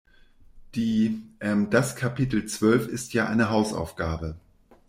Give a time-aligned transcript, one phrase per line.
[0.73, 4.35] Die, ähm, das Kapitel zwölf ist ja eine Hausaufgabe.